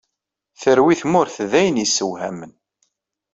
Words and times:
Terwi 0.61 0.95
tmurt 1.01 1.35
dayen 1.51 1.83
isewhamen. 1.85 2.51